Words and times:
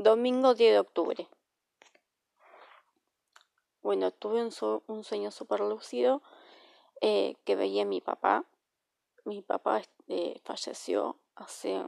Domingo 0.00 0.54
10 0.54 0.74
de 0.74 0.78
octubre. 0.78 1.28
Bueno, 3.82 4.12
tuve 4.12 4.40
un, 4.44 5.02
sueño 5.02 5.32
súper 5.32 5.58
lúcido 5.58 6.22
eh, 7.00 7.34
que 7.44 7.56
veía 7.56 7.82
a 7.82 7.84
mi 7.84 8.00
papá. 8.00 8.44
Mi 9.24 9.42
papá 9.42 9.82
eh, 10.06 10.40
falleció 10.44 11.18
hace, 11.34 11.84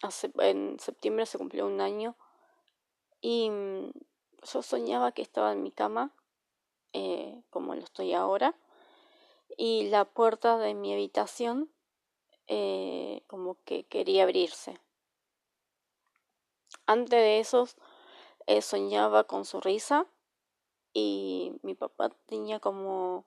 hace, 0.00 0.30
en 0.38 0.78
septiembre 0.78 1.26
se 1.26 1.38
cumplió 1.38 1.66
un 1.66 1.80
año 1.80 2.14
y 3.20 3.50
mm, 3.50 3.90
yo 4.52 4.62
soñaba 4.62 5.10
que 5.10 5.22
estaba 5.22 5.50
en 5.50 5.64
mi 5.64 5.72
cama, 5.72 6.14
eh, 6.92 7.42
como 7.50 7.74
lo 7.74 7.82
estoy 7.82 8.12
ahora, 8.12 8.54
y 9.56 9.88
la 9.88 10.04
puerta 10.04 10.56
de 10.56 10.74
mi 10.74 10.92
habitación 10.92 11.68
como 13.26 13.56
que 13.64 13.84
quería 13.84 14.22
abrirse. 14.22 14.80
Antes 16.88 17.20
de 17.20 17.38
eso 17.38 17.68
eh, 18.46 18.62
soñaba 18.62 19.24
con 19.24 19.44
su 19.44 19.60
risa 19.60 20.06
y 20.94 21.52
mi 21.62 21.74
papá 21.74 22.08
tenía 22.26 22.60
como 22.60 23.26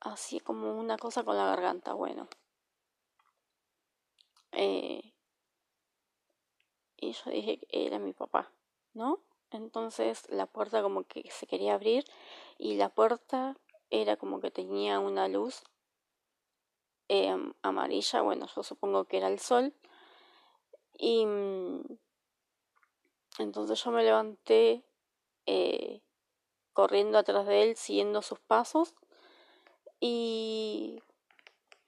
así 0.00 0.38
como 0.38 0.78
una 0.78 0.96
cosa 0.96 1.24
con 1.24 1.36
la 1.36 1.46
garganta, 1.46 1.92
bueno. 1.94 2.28
Eh, 4.52 5.12
y 6.96 7.12
yo 7.12 7.30
dije 7.32 7.58
que 7.58 7.86
era 7.86 7.98
mi 7.98 8.12
papá, 8.12 8.52
¿no? 8.94 9.18
Entonces 9.50 10.30
la 10.30 10.46
puerta 10.46 10.82
como 10.82 11.02
que 11.02 11.28
se 11.32 11.48
quería 11.48 11.74
abrir 11.74 12.04
y 12.58 12.76
la 12.76 12.90
puerta 12.90 13.56
era 13.90 14.16
como 14.16 14.40
que 14.40 14.52
tenía 14.52 15.00
una 15.00 15.26
luz 15.26 15.64
em, 17.08 17.52
amarilla, 17.62 18.22
bueno, 18.22 18.46
yo 18.54 18.62
supongo 18.62 19.04
que 19.04 19.18
era 19.18 19.28
el 19.28 19.38
sol. 19.38 19.74
Y 20.98 21.26
mm, 21.26 21.82
entonces 23.38 23.82
yo 23.82 23.90
me 23.90 24.02
levanté 24.02 24.84
eh, 25.46 26.02
corriendo 26.72 27.18
atrás 27.18 27.46
de 27.46 27.62
él, 27.62 27.76
siguiendo 27.76 28.22
sus 28.22 28.38
pasos, 28.40 28.94
y 30.00 31.02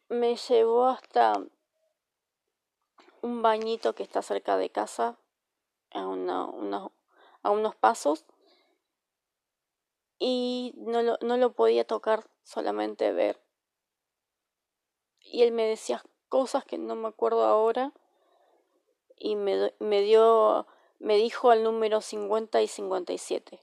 me 0.09 0.37
llevó 0.37 0.87
hasta 0.87 1.35
un 3.23 3.43
bañito 3.43 3.95
que 3.95 4.03
está 4.03 4.23
cerca 4.23 4.57
de 4.57 4.71
casa, 4.71 5.19
a, 5.93 6.01
a 6.01 7.51
unos 7.51 7.77
pasos, 7.77 8.25
y 10.19 10.73
no 10.77 11.03
lo, 11.03 11.19
no 11.21 11.37
lo 11.37 11.53
podía 11.53 11.87
tocar, 11.87 12.29
solamente 12.43 13.13
ver. 13.13 13.41
Y 15.21 15.43
él 15.43 15.53
me 15.53 15.67
decía 15.67 16.03
cosas 16.29 16.65
que 16.65 16.79
no 16.79 16.95
me 16.95 17.09
acuerdo 17.09 17.45
ahora, 17.45 17.93
y 19.17 19.37
me, 19.37 19.73
me 19.79 20.03
dio 20.03 20.67
me 20.99 21.17
dijo 21.17 21.53
el 21.53 21.63
número 21.63 22.01
50 22.01 22.63
y 22.63 22.69
57. 22.69 23.63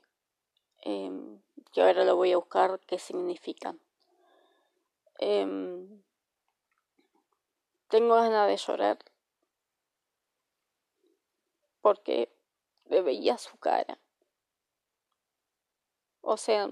Eh, 0.83 1.05
em, 1.05 1.41
que 1.71 1.81
ahora 1.81 2.03
lo 2.03 2.15
voy 2.15 2.31
a 2.33 2.37
buscar 2.37 2.79
qué 2.81 2.99
significan. 2.99 3.79
Em, 5.19 6.03
tengo 7.87 8.15
ganas 8.15 8.47
de 8.47 8.57
llorar 8.57 8.99
porque 11.81 12.35
me 12.85 13.01
veía 13.01 13.37
su 13.37 13.57
cara. 13.57 13.99
O 16.21 16.37
sea, 16.37 16.69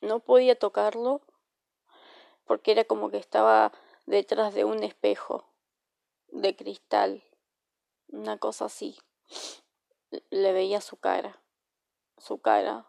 no 0.00 0.20
podía 0.20 0.58
tocarlo 0.58 1.20
porque 2.44 2.72
era 2.72 2.84
como 2.84 3.10
que 3.10 3.18
estaba 3.18 3.72
detrás 4.06 4.54
de 4.54 4.64
un 4.64 4.82
espejo 4.82 5.44
de 6.28 6.56
cristal, 6.56 7.22
una 8.08 8.38
cosa 8.38 8.66
así 8.66 8.98
le 10.30 10.52
veía 10.52 10.80
su 10.80 10.96
cara, 10.96 11.40
su 12.18 12.38
cara, 12.38 12.86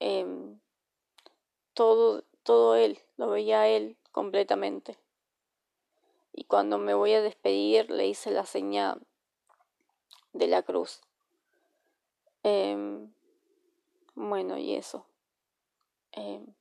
em, 0.00 0.60
todo, 1.74 2.24
todo 2.42 2.76
él, 2.76 2.98
lo 3.16 3.28
veía 3.28 3.68
él 3.68 3.96
completamente. 4.12 4.98
Y 6.32 6.44
cuando 6.44 6.78
me 6.78 6.94
voy 6.94 7.12
a 7.12 7.22
despedir 7.22 7.90
le 7.90 8.06
hice 8.06 8.30
la 8.30 8.44
señal 8.44 9.06
de 10.32 10.48
la 10.48 10.62
cruz. 10.62 11.00
Em, 12.42 13.12
bueno, 14.14 14.58
y 14.58 14.74
eso. 14.74 15.06
Em, 16.12 16.54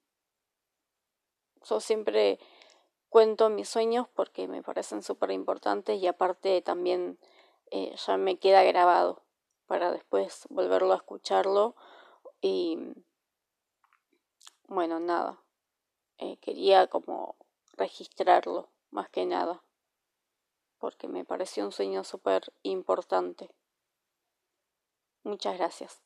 yo 1.67 1.79
siempre 1.79 2.39
cuento 3.09 3.49
mis 3.49 3.69
sueños 3.69 4.07
porque 4.15 4.47
me 4.47 4.63
parecen 4.63 5.03
súper 5.03 5.31
importantes 5.31 6.01
y 6.01 6.07
aparte 6.07 6.61
también 6.61 7.19
eh, 7.75 7.95
ya 7.95 8.17
me 8.17 8.37
queda 8.37 8.61
grabado 8.61 9.23
para 9.65 9.91
después 9.91 10.45
volverlo 10.51 10.93
a 10.93 10.97
escucharlo 10.97 11.75
y 12.39 12.77
bueno, 14.67 14.99
nada, 14.99 15.41
eh, 16.19 16.37
quería 16.37 16.85
como 16.85 17.35
registrarlo 17.75 18.69
más 18.91 19.09
que 19.09 19.25
nada 19.25 19.63
porque 20.77 21.07
me 21.07 21.25
pareció 21.25 21.65
un 21.65 21.71
sueño 21.71 22.03
súper 22.03 22.53
importante. 22.61 23.49
Muchas 25.23 25.57
gracias. 25.57 25.99